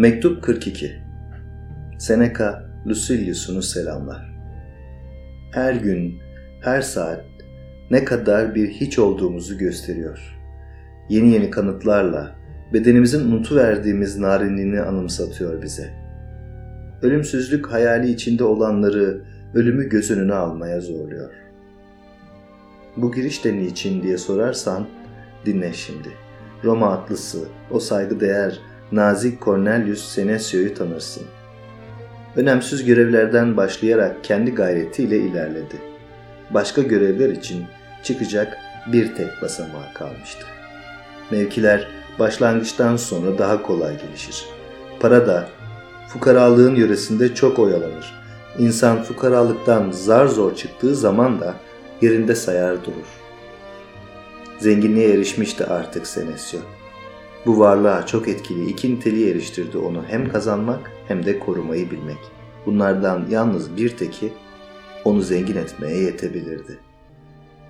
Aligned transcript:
Mektup 0.00 0.42
42 0.42 0.92
Seneca 1.98 2.62
Lucilius'unu 2.86 3.62
selamlar. 3.62 4.34
Her 5.52 5.74
gün, 5.74 6.18
her 6.62 6.82
saat 6.82 7.24
ne 7.90 8.04
kadar 8.04 8.54
bir 8.54 8.68
hiç 8.68 8.98
olduğumuzu 8.98 9.58
gösteriyor. 9.58 10.38
Yeni 11.08 11.32
yeni 11.32 11.50
kanıtlarla 11.50 12.36
bedenimizin 12.72 13.32
unutuverdiğimiz 13.32 14.18
narinliğini 14.18 14.80
anımsatıyor 14.80 15.62
bize. 15.62 15.90
Ölümsüzlük 17.02 17.66
hayali 17.66 18.10
içinde 18.10 18.44
olanları 18.44 19.20
ölümü 19.54 19.88
göz 19.88 20.10
önüne 20.10 20.34
almaya 20.34 20.80
zorluyor. 20.80 21.30
Bu 22.96 23.12
giriş 23.12 23.44
de 23.44 23.56
niçin 23.56 24.02
diye 24.02 24.18
sorarsan 24.18 24.86
dinle 25.46 25.72
şimdi. 25.72 26.08
Roma 26.64 26.92
atlısı, 26.92 27.38
o 27.70 27.80
saygıdeğer 27.80 28.69
nazik 28.92 29.42
Cornelius 29.42 30.08
Senesio'yu 30.08 30.74
tanırsın. 30.74 31.22
Önemsiz 32.36 32.84
görevlerden 32.84 33.56
başlayarak 33.56 34.24
kendi 34.24 34.54
gayretiyle 34.54 35.18
ilerledi. 35.18 35.76
Başka 36.50 36.82
görevler 36.82 37.28
için 37.28 37.64
çıkacak 38.02 38.56
bir 38.92 39.14
tek 39.14 39.42
basamağı 39.42 39.94
kalmıştı. 39.94 40.46
Mevkiler 41.30 41.88
başlangıçtan 42.18 42.96
sonra 42.96 43.38
daha 43.38 43.62
kolay 43.62 43.98
gelişir. 43.98 44.44
Para 45.00 45.26
da 45.26 45.48
fukaralığın 46.08 46.74
yöresinde 46.74 47.34
çok 47.34 47.58
oyalanır. 47.58 48.20
İnsan 48.58 49.02
fukaralıktan 49.02 49.90
zar 49.90 50.26
zor 50.26 50.54
çıktığı 50.54 50.94
zaman 50.94 51.40
da 51.40 51.54
yerinde 52.02 52.34
sayar 52.34 52.84
durur. 52.84 53.20
Zenginliğe 54.58 55.14
erişmişti 55.14 55.64
artık 55.64 56.06
Senesio. 56.06 56.60
Bu 57.46 57.58
varlığa 57.58 58.06
çok 58.06 58.28
etkili 58.28 58.70
iki 58.70 58.94
niteliği 58.94 59.30
eriştirdi 59.30 59.78
onu 59.78 60.04
hem 60.08 60.28
kazanmak 60.28 60.90
hem 61.08 61.26
de 61.26 61.38
korumayı 61.38 61.90
bilmek. 61.90 62.18
Bunlardan 62.66 63.24
yalnız 63.30 63.76
bir 63.76 63.96
teki 63.96 64.32
onu 65.04 65.22
zengin 65.22 65.56
etmeye 65.56 65.96
yetebilirdi. 65.96 66.78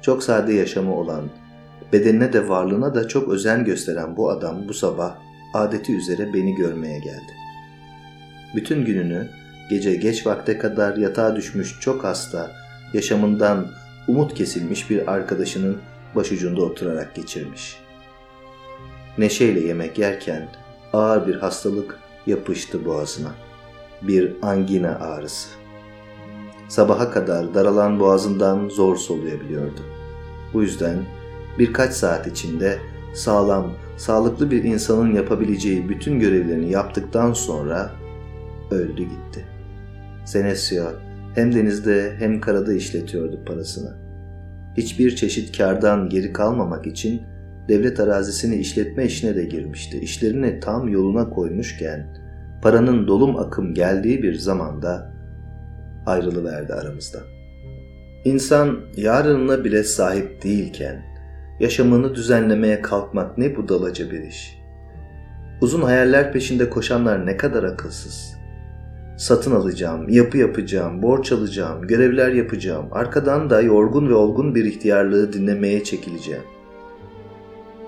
Çok 0.03 0.23
sade 0.23 0.53
yaşamı 0.53 0.97
olan, 0.97 1.25
bedenine 1.93 2.33
de 2.33 2.49
varlığına 2.49 2.95
da 2.95 3.09
çok 3.09 3.29
özen 3.29 3.65
gösteren 3.65 4.17
bu 4.17 4.31
adam 4.31 4.69
bu 4.69 4.75
sabah 4.75 5.17
adeti 5.55 5.97
üzere 5.97 6.35
beni 6.35 6.55
görmeye 6.55 6.99
geldi. 6.99 7.33
Bütün 8.55 8.85
gününü 8.85 9.29
gece 9.71 9.95
geç 9.95 10.27
vakte 10.27 10.59
kadar 10.59 10.97
yatağa 10.97 11.37
düşmüş 11.37 11.81
çok 11.81 12.05
hasta, 12.05 12.51
yaşamından 12.95 13.67
umut 14.09 14.35
kesilmiş 14.35 14.91
bir 14.91 15.13
arkadaşının 15.13 15.79
başucunda 16.15 16.63
oturarak 16.63 17.15
geçirmiş. 17.15 17.77
Neşeyle 19.21 19.61
yemek 19.61 19.99
yerken 19.99 20.49
ağır 20.93 21.27
bir 21.27 21.35
hastalık 21.35 21.99
yapıştı 22.27 22.85
boğazına. 22.85 23.31
Bir 24.03 24.37
angina 24.43 24.89
ağrısı. 24.89 25.49
Sabaha 26.69 27.11
kadar 27.11 27.55
daralan 27.55 28.01
boğazından 28.01 28.69
zor 28.69 28.97
soluyabiliyordu. 28.97 29.81
Bu 30.53 30.63
yüzden 30.63 30.99
birkaç 31.59 31.93
saat 31.93 32.27
içinde 32.27 32.79
sağlam, 33.15 33.73
sağlıklı 33.97 34.51
bir 34.51 34.65
insanın 34.65 35.15
yapabileceği 35.15 35.89
bütün 35.89 36.21
görevlerini 36.21 36.71
yaptıktan 36.71 37.33
sonra 37.33 37.91
öldü 38.71 39.03
gitti. 39.03 39.47
Senesio 40.25 40.85
hem 41.35 41.55
denizde 41.55 42.15
hem 42.19 42.41
karada 42.41 42.73
işletiyordu 42.73 43.45
parasını. 43.45 43.97
Hiçbir 44.77 45.17
çeşit 45.17 45.59
kardan 45.59 46.09
geri 46.09 46.33
kalmamak 46.33 46.87
için 46.87 47.23
devlet 47.71 48.01
arazisini 48.01 48.57
işletme 48.57 49.05
işine 49.05 49.37
de 49.37 49.45
girmişti. 49.45 49.99
İşlerini 49.99 50.61
tam 50.61 50.89
yoluna 50.89 51.31
koymuşken 51.31 52.07
paranın 52.63 53.09
dolum 53.09 53.37
akım 53.37 53.75
geldiği 53.75 54.23
bir 54.23 54.35
zamanda 54.35 55.13
ayrılıverdi 56.07 56.75
aramızdan. 56.75 57.23
İnsan 58.25 58.79
yarınına 58.97 59.65
bile 59.65 59.85
sahip 59.85 60.43
değilken 60.45 61.03
yaşamını 61.61 62.15
düzenlemeye 62.15 62.83
kalkmak 62.83 63.39
ne 63.39 63.57
budalaca 63.57 64.11
bir 64.11 64.23
iş. 64.23 64.61
Uzun 65.61 65.83
hayaller 65.83 66.33
peşinde 66.33 66.71
koşanlar 66.71 67.27
ne 67.27 67.37
kadar 67.37 67.65
akılsız. 67.65 68.35
Satın 69.19 69.55
alacağım, 69.55 70.09
yapı 70.09 70.39
yapacağım, 70.39 71.03
borç 71.03 71.33
alacağım, 71.33 71.87
görevler 71.87 72.33
yapacağım. 72.33 72.87
Arkadan 72.93 73.51
da 73.51 73.61
yorgun 73.61 74.09
ve 74.09 74.15
olgun 74.15 74.55
bir 74.55 74.65
ihtiyarlığı 74.65 75.33
dinlemeye 75.33 75.85
çekileceğim. 75.85 76.43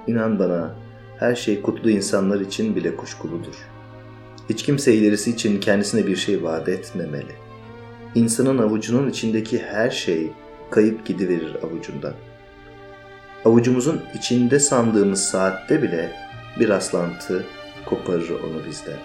İnan 0.07 0.39
bana 0.39 0.75
her 1.19 1.35
şey 1.35 1.63
kutlu 1.63 1.91
insanlar 1.91 2.41
için 2.41 2.77
bile 2.77 2.97
kuşkuludur. 2.97 3.55
Hiç 4.51 4.63
kimse 4.63 4.95
ilerisi 4.95 5.31
için 5.31 5.61
kendisine 5.61 6.07
bir 6.07 6.17
şey 6.17 6.43
vaat 6.43 6.69
etmemeli. 6.69 7.33
İnsanın 8.15 8.59
avucunun 8.59 9.11
içindeki 9.11 9.59
her 9.59 9.91
şey 9.91 10.33
kayıp 10.71 11.07
gidiverir 11.07 11.57
avucundan. 11.63 12.15
Avucumuzun 13.45 14.01
içinde 14.19 14.61
sandığımız 14.61 15.25
saatte 15.25 15.83
bile 15.83 16.13
bir 16.61 16.69
aslantı 16.69 17.45
koparır 17.87 18.31
onu 18.31 18.67
bizden. 18.69 18.99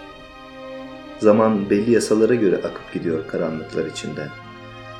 Zaman 1.18 1.70
belli 1.70 1.90
yasalara 1.90 2.34
göre 2.34 2.56
akıp 2.56 2.92
gidiyor 2.94 3.26
karanlıklar 3.26 3.86
içinden. 3.86 4.28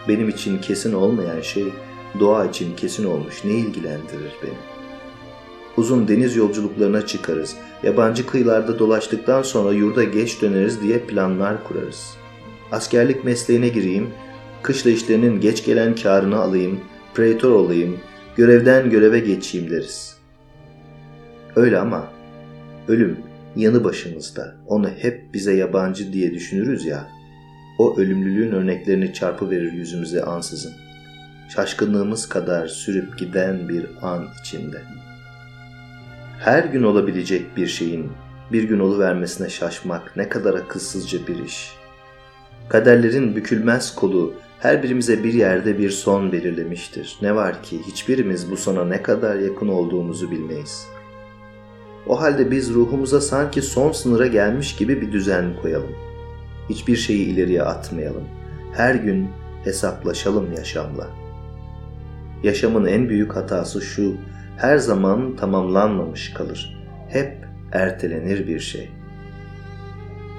Benim 0.09 0.29
için 0.29 0.61
kesin 0.61 0.93
olmayan 0.93 1.41
şey 1.41 1.73
doğa 2.21 2.47
için 2.47 2.77
kesin 2.77 3.05
olmuş 3.05 3.45
ne 3.45 3.53
ilgilendirir 3.53 4.33
beni? 4.43 4.78
Uzun 5.79 6.09
deniz 6.09 6.37
yolculuklarına 6.37 7.07
çıkarız. 7.07 7.57
Yabancı 7.83 8.27
kıyılarda 8.27 8.79
dolaştıktan 8.79 9.43
sonra 9.43 9.73
yurda 9.73 10.05
geç 10.05 10.43
döneriz 10.43 10.83
diye 10.83 10.99
planlar 10.99 11.65
kurarız. 11.65 12.17
Askerlik 12.73 13.25
mesleğine 13.25 13.69
gireyim, 13.69 14.11
kışla 14.63 14.91
işlerinin 14.91 15.41
geç 15.41 15.65
gelen 15.65 15.95
karını 15.95 16.37
alayım, 16.37 16.81
pretor 17.15 17.51
olayım, 17.51 17.99
görevden 18.37 18.91
göreve 18.91 19.21
geçeyim 19.21 19.71
deriz. 19.71 20.17
Öyle 21.57 21.79
ama 21.79 22.09
ölüm 22.89 23.17
yanı 23.57 23.85
başımızda. 23.85 24.57
Onu 24.67 24.89
hep 24.89 25.35
bize 25.35 25.55
yabancı 25.55 26.13
diye 26.13 26.35
düşünürüz 26.35 26.85
ya. 26.85 27.09
O 27.79 27.99
ölümlülüğün 27.99 28.53
örneklerini 28.53 29.13
çarpı 29.13 29.51
verir 29.51 29.73
yüzümüze 29.73 30.23
ansızın. 30.23 30.73
Şaşkınlığımız 31.55 32.29
kadar 32.29 32.67
sürüp 32.67 33.19
giden 33.19 33.69
bir 33.69 33.87
an 34.03 34.27
içinde. 34.41 34.83
Her 36.39 36.65
gün 36.65 36.83
olabilecek 36.83 37.57
bir 37.57 37.67
şeyin 37.67 38.11
bir 38.53 38.63
gün 38.63 38.99
vermesine 38.99 39.49
şaşmak 39.49 40.17
ne 40.17 40.29
kadar 40.29 40.55
akılsızca 40.55 41.19
bir 41.27 41.45
iş. 41.45 41.73
Kaderlerin 42.69 43.37
bükülmez 43.37 43.95
kolu 43.95 44.35
her 44.61 44.83
birimize 44.83 45.25
bir 45.25 45.35
yerde 45.35 45.79
bir 45.79 45.91
son 45.91 46.33
belirlemiştir. 46.33 47.19
Ne 47.23 47.35
var 47.35 47.63
ki 47.63 47.81
hiçbirimiz 47.87 48.51
bu 48.51 48.57
sona 48.57 48.85
ne 48.85 49.03
kadar 49.03 49.37
yakın 49.37 49.69
olduğumuzu 49.69 50.31
bilmeyiz. 50.31 50.87
O 52.07 52.21
halde 52.21 52.51
biz 52.51 52.75
ruhumuza 52.75 53.21
sanki 53.21 53.63
son 53.63 53.93
sınıra 53.93 54.27
gelmiş 54.27 54.77
gibi 54.77 55.01
bir 55.01 55.13
düzen 55.13 55.57
koyalım. 55.63 55.93
Hiçbir 56.71 56.97
şeyi 56.97 57.27
ileriye 57.27 57.63
atmayalım. 57.63 58.25
Her 58.73 58.95
gün 58.95 59.29
hesaplaşalım 59.65 60.53
yaşamla. 60.53 61.07
Yaşamın 62.43 62.87
en 62.87 63.09
büyük 63.09 63.37
hatası 63.37 63.81
şu, 63.81 64.15
her 64.59 64.79
zaman 64.79 65.37
tamamlanmamış 65.37 66.33
kalır. 66.33 66.79
Hep 67.09 67.47
ertelenir 67.73 68.47
bir 68.47 68.61
şey. 68.61 68.91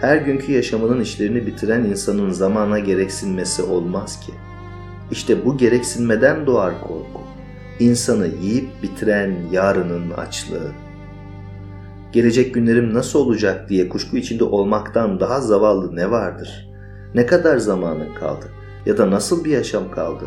Her 0.02 0.18
günkü 0.18 0.52
yaşamının 0.52 1.02
işlerini 1.02 1.48
bitiren 1.48 1.84
insanın 1.84 2.30
zamana 2.30 2.80
gereksinmesi 2.80 3.64
olmaz 3.64 4.20
ki. 4.20 4.32
İşte 5.12 5.46
bu 5.46 5.58
gereksinmeden 5.58 6.46
doğar 6.46 6.82
korku. 6.82 7.22
İnsanı 7.80 8.28
yiyip 8.28 8.70
bitiren 8.84 9.36
yarının 9.52 10.12
açlığı. 10.12 10.72
Gelecek 12.12 12.54
günlerim 12.54 12.94
nasıl 12.94 13.20
olacak 13.20 13.70
diye 13.70 13.90
kuşku 13.90 14.18
içinde 14.18 14.44
olmaktan 14.44 15.20
daha 15.20 15.42
zavallı 15.42 15.96
ne 15.96 16.12
vardır? 16.12 16.70
Ne 17.16 17.26
kadar 17.26 17.58
zamanın 17.58 18.14
kaldı? 18.14 18.46
Ya 18.86 18.98
da 18.98 19.12
nasıl 19.12 19.46
bir 19.46 19.52
yaşam 19.52 19.92
kaldı? 19.92 20.26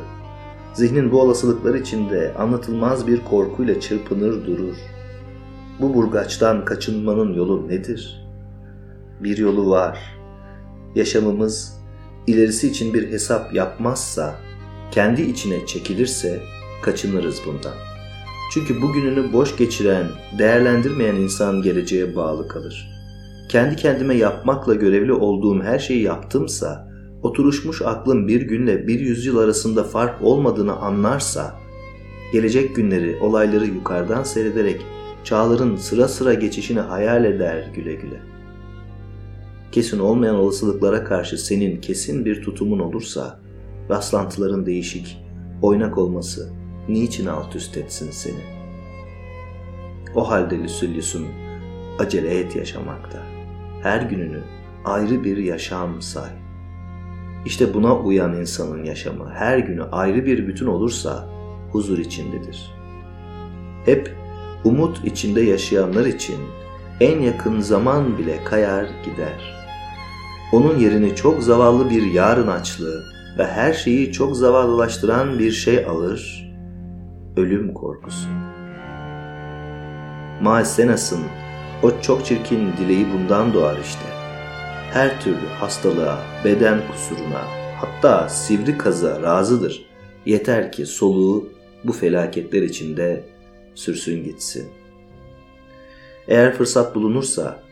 Zihnin 0.75 1.13
bu 1.13 1.21
olasılıklar 1.21 1.75
içinde 1.75 2.35
anlatılmaz 2.39 3.07
bir 3.07 3.25
korkuyla 3.25 3.81
çırpınır 3.81 4.47
durur. 4.47 4.77
Bu 5.81 5.95
burgaçtan 5.95 6.65
kaçınmanın 6.65 7.35
yolu 7.35 7.69
nedir? 7.69 8.27
Bir 9.21 9.39
yolu 9.39 9.71
var. 9.71 9.99
Yaşamımız 10.95 11.79
ilerisi 12.27 12.69
için 12.69 12.95
bir 12.95 13.11
hesap 13.11 13.55
yapmazsa, 13.55 14.35
kendi 14.91 15.23
içine 15.23 15.67
çekilirse 15.67 16.41
kaçınırız 16.83 17.41
bundan. 17.47 17.75
Çünkü 18.53 18.83
bugününü 18.83 19.33
boş 19.33 19.57
geçiren, 19.57 20.07
değerlendirmeyen 20.39 21.15
insan 21.15 21.63
geleceğe 21.63 22.17
bağlı 22.17 22.49
kalır. 22.49 22.89
Kendi 23.49 23.77
kendime 23.77 24.15
yapmakla 24.15 24.75
görevli 24.75 25.13
olduğum 25.13 25.63
her 25.63 25.79
şeyi 25.79 26.03
yaptımsa, 26.03 26.92
oturuşmuş 27.23 27.83
aklım 27.83 28.29
bir 28.29 28.41
günle 28.41 28.87
bir 28.87 29.01
yüzyıl 29.01 29.39
arasında 29.39 29.85
fark 29.85 30.23
olmadığını 30.23 30.77
anlarsa, 30.77 31.55
gelecek 32.33 32.77
günleri, 32.77 33.19
olayları 33.21 33.67
yukarıdan 33.67 34.23
seyrederek 34.23 34.81
çağların 35.25 35.77
sıra 35.77 36.09
sıra 36.09 36.35
geçişini 36.35 36.81
hayal 36.81 37.25
eder 37.25 37.71
güle 37.75 37.95
güle. 37.95 38.21
kesin 39.73 39.99
olmayan 39.99 40.37
olasılıklara 40.37 41.05
karşı 41.05 41.39
senin 41.39 41.81
kesin 41.81 42.25
bir 42.25 42.43
tutumun 42.43 42.79
olursa, 42.79 43.41
rastlantıların 43.91 44.67
değişik, 44.67 45.19
oynak 45.63 45.99
olması 45.99 46.53
niçin 46.89 47.27
alt 47.27 47.57
üst 47.57 47.77
etsin 47.77 48.11
seni? 48.11 48.63
O 50.15 50.31
halde 50.31 50.59
Lüsüllis'un 50.59 51.27
acele 51.99 52.39
et 52.39 52.57
yaşamakta. 52.57 53.19
Her 53.83 54.03
gününü 54.03 54.41
ayrı 54.85 55.25
bir 55.25 55.37
yaşam 55.37 56.03
say. 56.03 56.31
İşte 57.47 57.75
buna 57.75 57.97
uyan 57.97 58.37
insanın 58.37 58.85
yaşamı 58.85 59.31
her 59.31 59.59
günü 59.59 59.83
ayrı 59.83 60.27
bir 60.27 60.49
bütün 60.49 60.67
olursa 60.67 61.29
huzur 61.73 61.99
içindedir. 61.99 62.73
Hep 63.85 64.17
umut 64.65 65.05
içinde 65.05 65.41
yaşayanlar 65.41 66.06
için 66.06 66.39
en 67.00 67.21
yakın 67.21 67.61
zaman 67.61 68.19
bile 68.19 68.44
kayar 68.44 68.85
gider. 69.05 69.62
Onun 70.53 70.79
yerini 70.79 71.17
çok 71.17 71.43
zavallı 71.43 71.91
bir 71.91 72.03
yarın 72.03 72.49
açlığı 72.49 73.03
ve 73.39 73.47
her 73.47 73.73
şeyi 73.73 74.12
çok 74.12 74.37
zavallılaştıran 74.37 75.39
bir 75.39 75.50
şey 75.53 75.87
alır, 75.87 76.53
ölüm 77.37 77.75
korkusu. 77.75 78.29
Maessenas'ın 80.43 81.23
o 81.83 81.91
çok 82.03 82.25
çirkin 82.25 82.73
dileği 82.79 83.06
bundan 83.15 83.55
doğar 83.55 83.79
işte. 83.85 84.22
Her 84.93 85.21
türlü 85.21 85.47
hastalığa, 85.61 86.19
beden 86.44 86.81
kusuruna, 86.91 87.43
hatta 87.77 88.29
sivri 88.29 88.79
kaza 88.79 89.23
razıdır. 89.23 89.87
Yeter 90.27 90.73
ki 90.73 90.87
soluğu 90.87 91.49
bu 91.85 91.93
felaketler 91.93 92.62
içinde 92.62 93.25
sürsün 93.75 94.25
gitsin. 94.25 94.67
Eğer 96.29 96.55
fırsat 96.55 96.94
bulunursa 96.94 97.62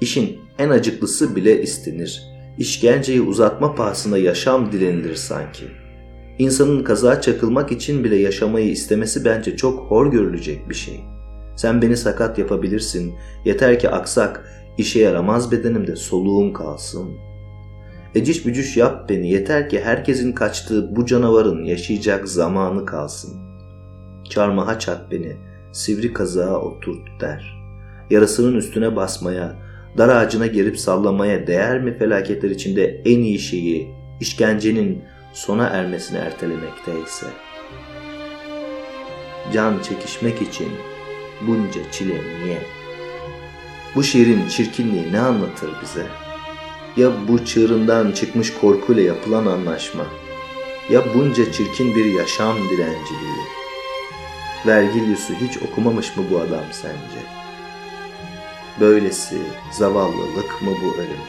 işin 0.00 0.38
en 0.58 0.70
acıklısı 0.70 1.36
bile 1.36 1.62
istenir. 1.62 2.22
İşkenceyi 2.58 3.20
uzatma 3.20 3.74
pahasına 3.74 4.18
yaşam 4.18 4.72
dilenilir 4.72 5.14
sanki. 5.14 5.64
İnsanın 6.38 6.84
kaza 6.84 7.20
çakılmak 7.20 7.72
için 7.72 8.04
bile 8.04 8.16
yaşamayı 8.16 8.68
istemesi 8.68 9.24
bence 9.24 9.56
çok 9.56 9.90
hor 9.90 10.12
görülecek 10.12 10.68
bir 10.68 10.74
şey. 10.74 11.00
Sen 11.56 11.82
beni 11.82 11.96
sakat 11.96 12.38
yapabilirsin, 12.38 13.14
yeter 13.44 13.78
ki 13.78 13.90
aksak, 13.90 14.44
işe 14.78 15.00
yaramaz 15.00 15.52
bedenimde 15.52 15.96
soluğum 15.96 16.52
kalsın. 16.52 17.18
Eciş 18.14 18.46
bücüş 18.46 18.76
yap 18.76 19.08
beni, 19.08 19.30
yeter 19.30 19.68
ki 19.68 19.80
herkesin 19.80 20.32
kaçtığı 20.32 20.96
bu 20.96 21.06
canavarın 21.06 21.64
yaşayacak 21.64 22.28
zamanı 22.28 22.86
kalsın. 22.86 23.40
Çarmıha 24.30 24.78
çak 24.78 25.10
beni, 25.10 25.36
sivri 25.72 26.12
kazağa 26.12 26.60
oturt 26.60 27.20
der. 27.20 27.56
Yarasının 28.10 28.54
üstüne 28.54 28.96
basmaya, 28.96 29.56
dar 29.98 30.08
ağacına 30.08 30.46
gerip 30.46 30.78
sallamaya 30.78 31.46
değer 31.46 31.80
mi 31.80 31.98
felaketler 31.98 32.50
içinde 32.50 33.02
en 33.04 33.18
iyi 33.18 33.38
şeyi, 33.38 33.90
işkencenin 34.20 35.04
sona 35.32 35.66
ermesini 35.66 36.18
ertelemekteyse? 36.18 37.26
Can 39.52 39.82
çekişmek 39.82 40.42
için 40.42 40.68
bunca 41.46 41.80
çile 41.92 42.14
niye? 42.14 42.85
Bu 43.96 44.02
şiirin 44.02 44.48
çirkinliği 44.48 45.12
ne 45.12 45.20
anlatır 45.20 45.70
bize? 45.82 46.06
Ya 46.96 47.10
bu 47.28 47.44
çığırından 47.44 48.12
çıkmış 48.12 48.54
korkuyla 48.54 49.02
yapılan 49.02 49.46
anlaşma? 49.46 50.06
Ya 50.90 51.02
bunca 51.14 51.52
çirkin 51.52 51.94
bir 51.94 52.04
yaşam 52.04 52.56
dilenciliği? 52.56 53.46
Vergilius'u 54.66 55.34
hiç 55.34 55.62
okumamış 55.62 56.16
mı 56.16 56.24
bu 56.30 56.38
adam 56.38 56.64
sence? 56.72 57.26
Böylesi 58.80 59.38
zavallılık 59.72 60.62
mı 60.62 60.70
bu 60.84 61.00
ölüm? 61.00 61.22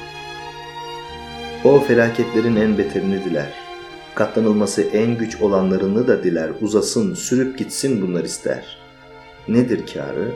O 1.64 1.80
felaketlerin 1.80 2.56
en 2.56 2.78
beterini 2.78 3.26
diler. 3.26 3.54
Katlanılması 4.16 4.82
en 4.82 5.18
güç 5.18 5.42
olanlarını 5.42 6.08
da 6.08 6.24
diler. 6.24 6.52
Uzasın, 6.62 7.14
sürüp 7.14 7.58
gitsin 7.58 8.02
bunlar 8.02 8.24
ister. 8.24 8.78
Nedir 9.48 9.94
kârı? 9.94 10.32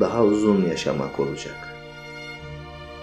Daha 0.00 0.24
uzun 0.24 0.62
yaşamak 0.62 1.20
olacak. 1.20 1.68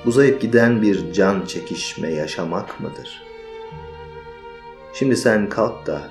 Uzayıp 0.06 0.42
giden 0.42 0.82
bir 0.82 1.14
can 1.14 1.46
çekişme 1.46 2.14
yaşamak 2.14 2.80
mıdır? 2.80 3.22
Şimdi 4.94 5.18
sen 5.18 5.50
kalk 5.50 5.88
da 5.88 6.02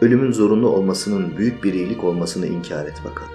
ölümün 0.00 0.32
zorunlu 0.32 0.68
olmasının 0.68 1.36
büyük 1.36 1.64
bir 1.64 1.74
iyilik 1.74 2.04
olmasını 2.04 2.46
inkar 2.46 2.86
et 2.86 3.00
bakalım. 3.04 3.32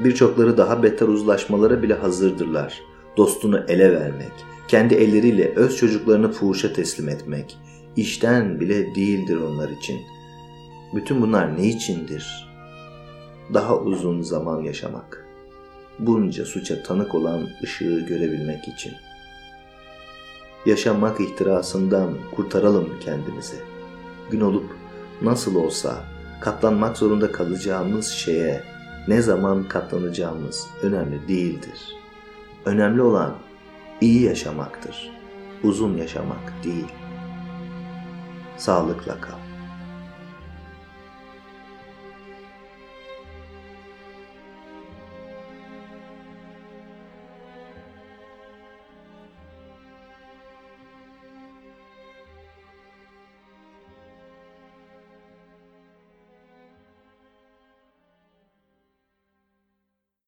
Birçokları 0.00 0.56
daha 0.56 0.82
beter 0.82 1.08
uzlaşmalara 1.08 1.82
bile 1.82 1.94
hazırdırlar. 1.94 2.82
Dostunu 3.16 3.64
ele 3.68 3.92
vermek, 3.92 4.32
kendi 4.68 4.94
elleriyle 4.94 5.52
öz 5.56 5.76
çocuklarını 5.76 6.32
fuhuşa 6.32 6.72
teslim 6.72 7.08
etmek, 7.08 7.58
işten 7.96 8.60
bile 8.60 8.94
değildir 8.94 9.36
onlar 9.36 9.70
için. 9.70 10.00
Bütün 10.94 11.22
bunlar 11.22 11.56
ne 11.56 11.66
içindir? 11.68 12.48
Daha 13.54 13.78
uzun 13.78 14.22
zaman 14.22 14.62
yaşamak. 14.62 15.27
Bunca 15.98 16.44
suça 16.44 16.82
tanık 16.82 17.14
olan 17.14 17.48
ışığı 17.62 18.00
görebilmek 18.00 18.68
için. 18.68 18.92
Yaşamak 20.66 21.20
ihtirasından 21.20 22.14
kurtaralım 22.36 23.00
kendimizi. 23.00 23.56
Gün 24.30 24.40
olup 24.40 24.76
nasıl 25.22 25.54
olsa 25.54 26.04
katlanmak 26.40 26.96
zorunda 26.96 27.32
kalacağımız 27.32 28.06
şeye 28.08 28.62
ne 29.08 29.22
zaman 29.22 29.68
katlanacağımız 29.68 30.66
önemli 30.82 31.28
değildir. 31.28 31.94
Önemli 32.64 33.02
olan 33.02 33.34
iyi 34.00 34.22
yaşamaktır. 34.22 35.10
Uzun 35.62 35.96
yaşamak 35.96 36.64
değil. 36.64 36.88
Sağlıkla 38.56 39.20
kal. 39.20 39.47